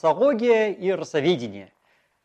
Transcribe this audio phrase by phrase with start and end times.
[0.00, 1.72] расология и расоведение.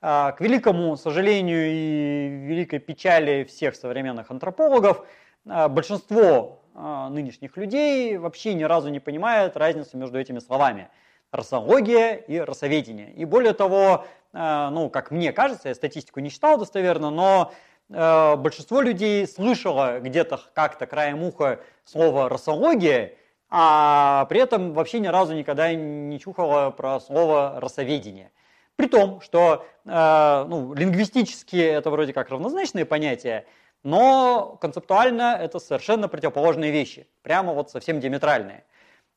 [0.01, 5.05] А, к великому сожалению и великой печали всех современных антропологов,
[5.45, 10.87] а, большинство а, нынешних людей вообще ни разу не понимает разницу между этими словами.
[11.31, 13.11] Расология и расоведение.
[13.11, 17.51] И более того, ну, как мне кажется, я статистику не читал достоверно, но
[17.89, 23.15] большинство людей слышало где-то как-то краем уха слово расология,
[23.57, 28.33] а при этом вообще ни разу никогда не чухало про слово расоведение.
[28.75, 33.45] При том, что э, ну, лингвистически это вроде как равнозначные понятия,
[33.81, 38.65] но концептуально это совершенно противоположные вещи, прямо вот совсем диаметральные.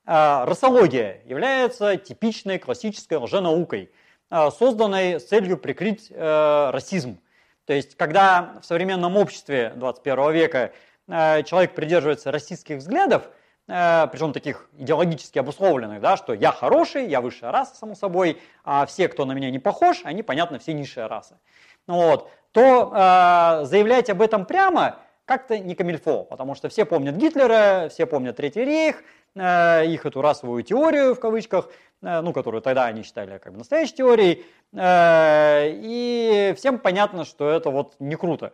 [0.07, 3.91] Э, расология является типичной классической лженаукой,
[4.31, 7.19] э, созданной с целью прикрыть э, расизм.
[7.65, 10.73] То есть, когда в современном обществе 21 века
[11.09, 13.29] э, человек придерживается расистских взглядов,
[13.69, 19.09] причем таких идеологически обусловленных, да, что я хороший, я высшая раса, само собой, а все,
[19.09, 21.39] кто на меня не похож, они, понятно, все низшая раса.
[21.87, 27.89] Вот, то э, заявлять об этом прямо как-то не камильфо, потому что все помнят Гитлера,
[27.91, 29.03] все помнят Третий рейх,
[29.35, 31.69] э, их эту расовую теорию, в кавычках,
[32.03, 37.51] э, ну, которую тогда они считали как бы настоящей теорией, э, и всем понятно, что
[37.51, 38.47] это вот не круто.
[38.47, 38.53] А,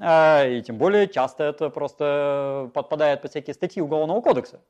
[0.00, 4.60] и тем более часто это просто подпадает под всякие статьи Уголовного кодекса.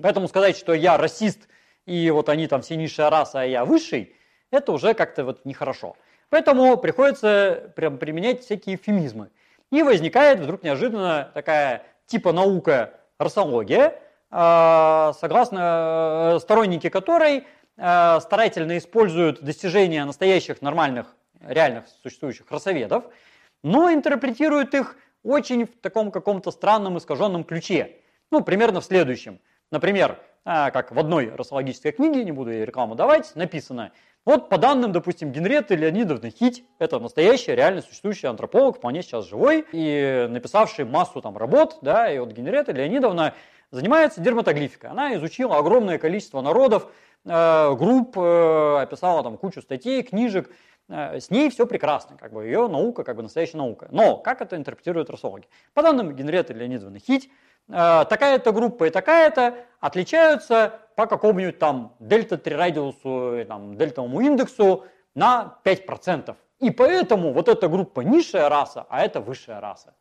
[0.00, 1.48] Поэтому сказать, что я расист,
[1.86, 4.16] и вот они там все низшая раса, а я высший,
[4.50, 5.96] это уже как-то вот нехорошо.
[6.30, 9.30] Поэтому приходится прям применять всякие эвфемизмы.
[9.70, 17.44] И возникает вдруг неожиданно такая типа наука расология, а, согласно э, сторонники которой
[17.76, 23.04] э, старательно используют достижения настоящих нормальных реальных существующих расоведов–
[23.62, 27.96] но интерпретируют их очень в таком каком-то странном искаженном ключе.
[28.30, 29.40] Ну, примерно в следующем.
[29.70, 33.92] Например, а, как в одной расологической книге, не буду ей рекламу давать, написано,
[34.26, 39.64] вот по данным, допустим, Генреты Леонидовны Хить, это настоящий, реально существующий антрополог, вполне сейчас живой,
[39.72, 43.34] и написавший массу там работ, да, и вот Генрета Леонидовна
[43.70, 44.90] занимается дерматоглификой.
[44.90, 46.90] Она изучила огромное количество народов,
[47.24, 50.50] э, групп, э, описала там кучу статей, книжек,
[50.90, 53.88] с ней все прекрасно, как бы ее наука, как бы настоящая наука.
[53.90, 55.46] Но как это интерпретируют расологи?
[55.72, 57.30] По данным Генриетты Леонидовны Хить,
[57.68, 64.84] э, такая-то группа и такая-то отличаются по какому-нибудь там дельта-3 радиусу, там, дельтовому индексу
[65.14, 66.36] на 5%.
[66.58, 69.94] И поэтому вот эта группа низшая раса, а это высшая раса.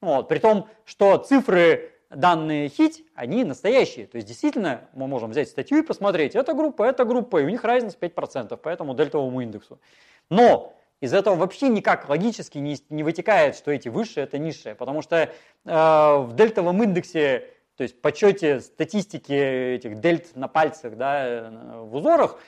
[0.00, 0.28] Вот.
[0.28, 4.06] При том, что цифры данные хить, они настоящие.
[4.06, 7.48] То есть действительно мы можем взять статью и посмотреть, эта группа, эта группа, и у
[7.48, 9.80] них разница 5% по этому дельтовому индексу.
[10.28, 15.02] Но из этого вообще никак логически не, не вытекает, что эти высшие это низшие, потому
[15.02, 15.28] что э,
[15.64, 22.38] в дельтовом индексе, то есть подсчете статистики этих дельт на пальцах, да, э, в узорах,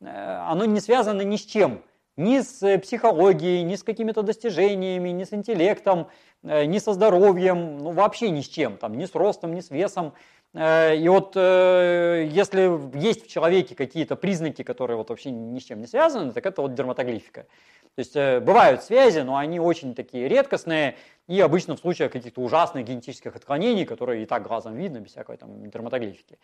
[0.00, 1.82] э, оно не связано ни с чем,
[2.20, 6.08] ни с психологией, ни с какими-то достижениями, ни с интеллектом,
[6.42, 9.70] э, ни со здоровьем, ну вообще ни с чем, там, ни с ростом, ни с
[9.70, 10.12] весом.
[10.52, 15.64] Э, и вот э, если есть в человеке какие-то признаки, которые вот вообще ни с
[15.64, 17.46] чем не связаны, так это вот дерматоглифика.
[17.94, 20.96] То есть э, бывают связи, но они очень такие редкостные,
[21.28, 25.36] и обычно в случаях каких-то ужасных генетических отклонений, которые и так глазом видно, без всякой
[25.36, 26.38] там дерматоглифики.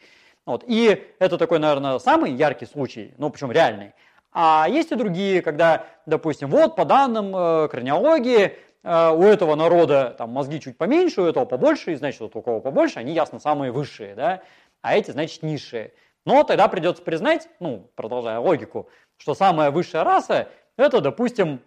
[0.45, 0.65] Вот.
[0.67, 3.93] И это такой, наверное, самый яркий случай, ну причем реальный.
[4.39, 8.53] А есть и другие, когда, допустим, вот по данным э, краниологии,
[8.87, 12.43] Э, у этого народа там мозги чуть поменьше, у этого побольше, и значит, вот у
[12.43, 14.43] кого побольше, они ясно самые высшие, да,
[14.81, 15.93] а эти, значит, низшие.
[16.25, 21.61] Но тогда придется признать, ну, продолжая логику, что самая высшая раса– это, допустим,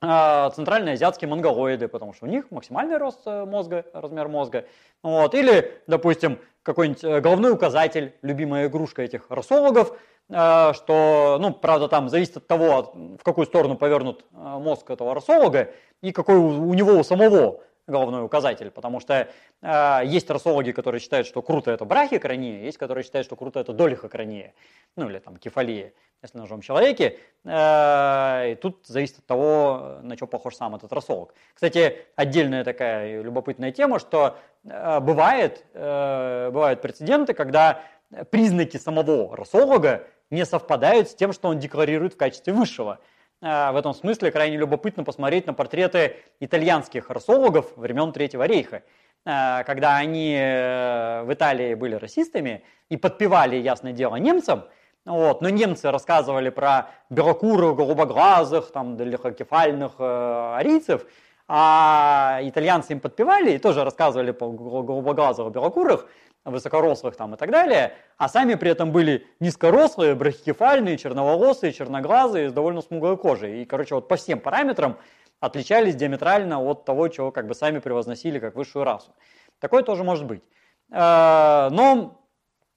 [0.00, 4.64] э, центральноазиатские монголоиды, потому что у них максимальный рост мозга, размер мозга.
[5.02, 5.34] Вот.
[5.34, 9.98] Или, допустим, какой-нибудь головной указатель, любимая игрушка этих расологов–
[10.28, 15.70] что, ну, правда, там зависит от того, в какую сторону повернут э, мозг этого расолога
[16.00, 19.28] и какой у него у самого головной указатель, потому что
[19.60, 23.72] э, есть расологи, которые считают, что круто это брахиокрония, есть, которые считают, что круто это
[23.72, 24.54] долихокрония,
[24.96, 27.18] ну или там кефалия, если на живом человеке.
[27.44, 31.34] Э, и тут зависит от того, на что похож сам этот расолог.
[31.52, 37.82] Кстати, отдельная такая любопытная тема, что э, бывает, э, бывают прецеденты, когда
[38.30, 42.98] признаки самого расолога не совпадают с тем, что он декларирует в качестве высшего.
[43.40, 48.82] А, в этом смысле крайне любопытно посмотреть на портреты итальянских расологов времен Третьего рейха.
[49.26, 54.64] А, когда они э, в Италии были расистами и подпевали, ясное дело, немцам,
[55.06, 61.06] вот, но немцы рассказывали про белокурых, голубоглазых, там, далекокефальных э, арийцев,
[61.46, 66.06] а итальянцы им подпевали и тоже рассказывали по голубоглазых белокурых,
[66.44, 72.52] высокорослых там и так далее, а сами при этом были низкорослые, брахикефальные, черноволосые, черноглазые, с
[72.52, 73.62] довольно смуглой кожей.
[73.62, 74.98] И, короче, вот по всем параметрам
[75.40, 79.14] отличались диаметрально от того, чего как бы сами превозносили как высшую расу.
[79.58, 80.42] Такое тоже может быть.
[80.90, 82.20] Э, но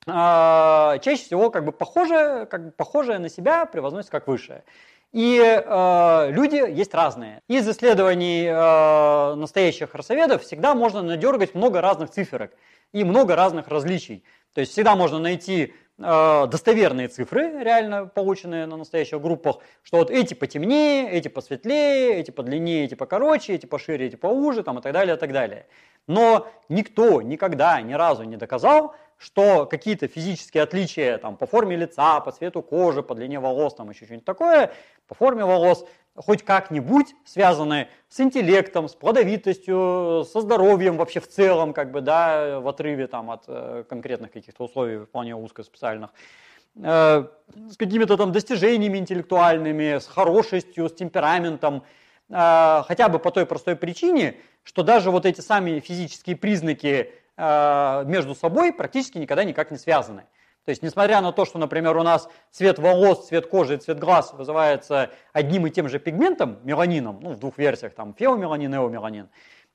[0.06, 4.64] э, чаще всего как бы похожее, как бы похожее на себя превозносится как высшее.
[5.14, 7.42] И э, люди есть разные.
[7.48, 12.52] Из исследований э, настоящих расоведов всегда можно надергать много разных циферок
[12.92, 14.24] и много разных различий.
[14.54, 20.12] То есть всегда можно найти э, достоверные цифры, реально полученные на настоящих группах, что вот
[20.12, 24.92] эти потемнее, эти посветлее, эти подлиннее, эти покороче, эти пошире, эти поуже, там, и так
[24.92, 25.68] далее, и так далее.
[26.06, 32.20] Но никто никогда ни разу не доказал, что какие-то физические отличия там, по форме лица,
[32.20, 34.72] по цвету кожи, по длине волос, там еще что-нибудь такое,
[35.08, 35.86] по форме волос,
[36.16, 42.60] хоть как-нибудь связаны с интеллектом, с плодовитостью, со здоровьем вообще в целом, как бы, да,
[42.60, 46.12] в отрыве там, от э, конкретных каких-то условий вполне узкоспециальных,
[46.76, 47.26] э,
[47.70, 51.84] с какими-то там достижениями интеллектуальными, с хорошестью, с темпераментом,
[52.30, 58.34] э, хотя бы по той простой причине, что даже вот эти сами физические признаки между
[58.34, 60.24] собой практически никогда никак не связаны.
[60.68, 64.00] То есть, несмотря на то, что, например, у нас цвет волос, цвет кожи и цвет
[64.00, 69.30] глаз вызывается одним и тем же пигментом, меланином, ну, в двух версиях, там, феомеланин, эомеланин,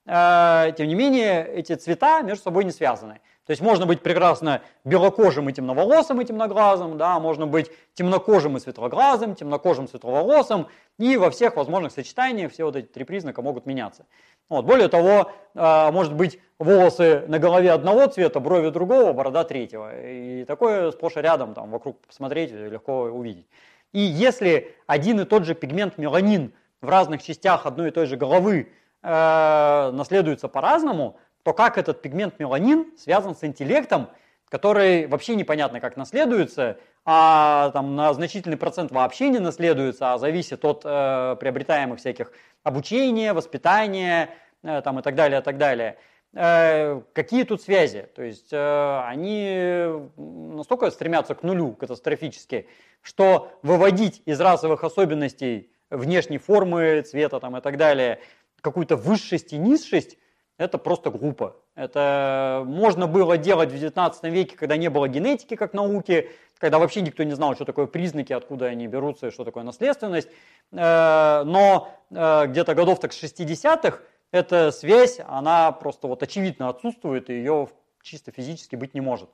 [0.04, 3.22] э, тем не менее, эти цвета между собой не связаны.
[3.46, 8.60] То есть можно быть прекрасно белокожим и темноволосым и темноглазым, да, можно быть темнокожим и
[8.60, 10.68] светлоглазым, темнокожим и светловолосым,
[10.98, 14.06] и во всех возможных сочетаниях все вот эти три признака могут меняться.
[14.48, 14.64] Вот.
[14.64, 19.90] Более того, а, может быть волосы на голове одного цвета, брови другого, борода третьего.
[20.04, 23.48] И такое сплошь и рядом, там, вокруг посмотреть, легко увидеть.
[23.92, 28.16] И если один и тот же пигмент меланин в разных частях одной и той же
[28.16, 28.68] головы
[29.02, 34.08] э, наследуется по-разному, то как этот пигмент меланин связан с интеллектом,
[34.48, 40.64] который вообще непонятно как наследуется, а там на значительный процент вообще не наследуется, а зависит
[40.64, 44.30] от э, приобретаемых всяких обучения, воспитания
[44.62, 45.96] э, там, и так далее, и так далее.
[46.34, 48.08] Э, какие тут связи?
[48.14, 52.68] То есть э, они настолько стремятся к нулю катастрофически,
[53.00, 58.20] что выводить из расовых особенностей внешней формы, цвета там, и так далее
[58.60, 60.16] какую-то высшесть и низшесть,
[60.58, 61.56] это просто глупо.
[61.74, 67.00] Это можно было делать в 19 веке, когда не было генетики как науки, когда вообще
[67.00, 70.28] никто не знал, что такое признаки, откуда они берутся и что такое наследственность.
[70.70, 73.98] Э, но э, где-то годов так с 60-х
[74.30, 77.68] эта связь, она просто вот очевидно отсутствует, и ее
[78.02, 79.30] чисто физически быть не может.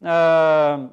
[0.00, 0.90] Э,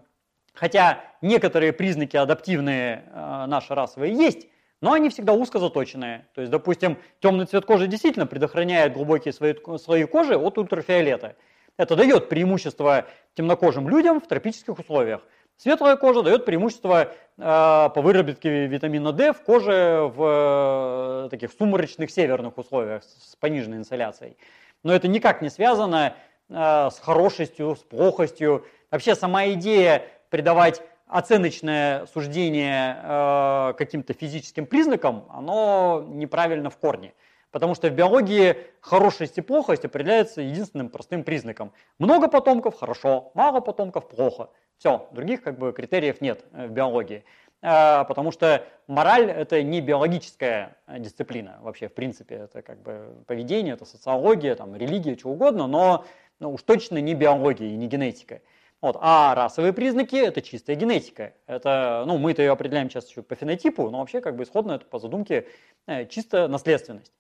[0.54, 3.04] хотя некоторые признаки адаптивные
[3.48, 4.48] наши расовые есть,
[4.84, 6.28] но они всегда узко заточенные.
[6.36, 11.38] То есть, допустим, темный цвет кожи действительно предохраняет глубокие слои, слои кожи от ультрафиолета.
[11.78, 15.22] Это дает преимущество темнокожим людям в тропических условиях.
[15.56, 22.12] Светлая кожа дает преимущество э, по выработке витамина D в коже в э, таких сумрачных
[22.12, 24.36] северных условиях с пониженной инсоляцией.
[24.84, 26.14] Но это никак не связано
[26.50, 28.66] э, с хорошестью, с плохостью.
[28.92, 30.82] Вообще сама идея придавать
[31.14, 37.14] оценочное суждение э, каким-то физическим признакам, оно неправильно в корне.
[37.52, 41.72] Потому что в биологии хорошесть и плохость определяется единственным простым признаком.
[42.00, 44.50] Много потомков– хорошо, мало потомков– плохо.
[44.80, 47.24] Все, других как бы критериев нет э, в биологии.
[47.62, 52.36] Э, потому что мораль– это не биологическая дисциплина вообще, в принципе.
[52.36, 56.06] Это как бы поведение, это социология, там, религия, что угодно, но
[56.40, 58.42] ну, уж точно не биология и не генетика.
[58.84, 58.98] Вот.
[59.00, 61.32] А расовые признаки– это чистая генетика.
[61.48, 64.86] Это, ну, мы-то ее определяем сейчас еще по фенотипу, но вообще как бы исходно это
[64.86, 65.48] по задумке
[65.88, 67.14] э, чисто наследственность.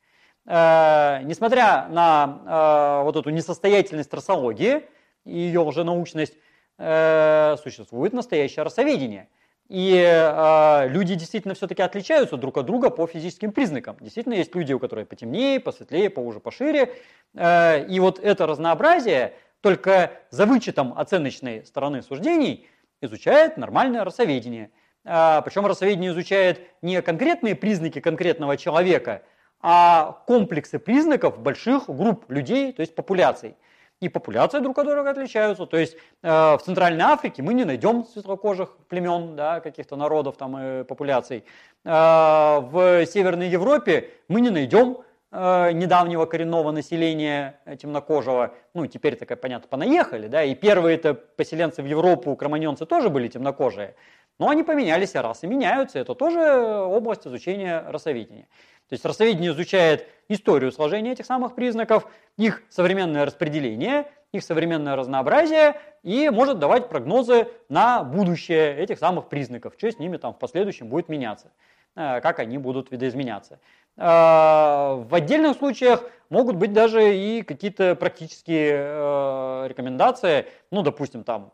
[0.45, 4.83] Э, несмотря на э, вот эту несостоятельность трассологии
[5.23, 6.33] и ее уже научность,
[6.79, 9.29] э, существует настоящее расоведение.
[9.69, 13.95] И э, люди действительно все-таки отличаются друг от друга по физическим признакам.
[14.01, 16.93] Действительно есть люди, у которых потемнее, посветлее, поуже, пошире.
[17.33, 22.67] Э, и вот это разнообразие– только за вычетом оценочной стороны суждений
[23.01, 24.71] изучает нормальное расоведение.
[25.05, 29.23] А, Причем расоведение изучает не конкретные признаки конкретного человека,
[29.61, 33.55] а комплексы признаков больших групп людей, то есть популяций.
[34.01, 35.65] И популяции друг от друга отличаются.
[35.65, 40.57] То есть э, в Центральной Африке мы не найдем светлокожих племен, да, каких-то народов там
[40.57, 41.45] и популяций.
[41.85, 44.97] Э, в Северной Европе мы не найдем
[45.35, 51.15] Э, недавнего коренного населения э, темнокожего, ну, теперь такая, понятно, понаехали, да, и первые это
[51.15, 53.95] поселенцы в Европу, кроманьонцы тоже были темнокожие,
[54.37, 55.97] Но они поменялись, а расы меняются.
[55.97, 56.39] Это тоже
[56.83, 58.43] область изучения расоведения.
[58.89, 65.79] То есть расоведение изучает историю сложения этих самых признаков, их современное распределение, их современное разнообразие
[66.03, 70.89] и может давать прогнозы на будущее этих самых признаков, что с ними там в последующем
[70.89, 71.51] будет меняться,
[71.95, 73.59] э, как они будут видоизменяться.
[73.97, 81.53] Э, в отдельных случаях могут быть даже и какие-то практические э, рекомендации, ну, допустим, там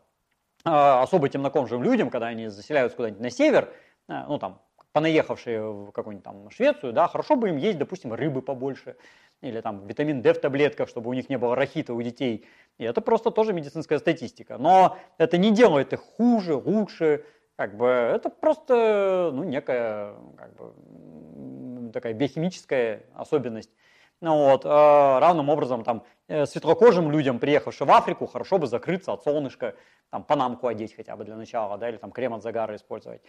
[0.62, 3.72] особо темнокожим людям, когда они заселяются куда-нибудь на север,
[4.08, 4.60] ну, там,
[4.92, 8.96] понаехавшие в какую-нибудь там Швецию, да, хорошо бы им есть, допустим, рыбы побольше,
[9.40, 12.44] или там витамин D в таблетках, чтобы у них не было рахита у детей.
[12.78, 14.58] И это просто тоже медицинская статистика.
[14.58, 17.24] Но это не делает их хуже, лучше.
[17.56, 20.74] Как бы это просто ну, некая как бы,
[21.92, 23.70] такая биохимическая особенность.
[24.20, 29.12] Ну, вот, э, равным образом там э, светлокожим людям, приехавшим в Африку, хорошо бы закрыться
[29.12, 29.74] от солнышка,
[30.10, 33.22] там панамку одеть хотя бы для начала, да, или там крем от загара использовать.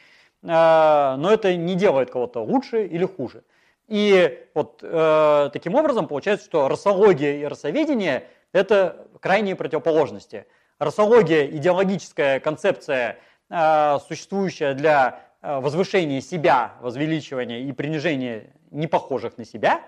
[0.44, 3.44] Э, но это не делает кого-то лучше или хуже.
[3.88, 10.46] И вот э, таким образом получается, что расология и расоведение– это крайние противоположности.
[10.80, 13.18] Расология– идеологическая концепция,
[13.50, 19.82] э, существующая для э, возвышения себя, возвеличивания и принижения непохожих на себя,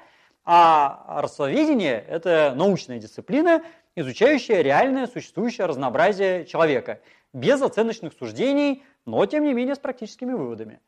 [0.45, 3.63] а расоведение– это научная дисциплина,
[3.95, 7.00] изучающая реальное существующее разнообразие человека,
[7.31, 10.79] без оценочных суждений, но тем не менее с практическими выводами.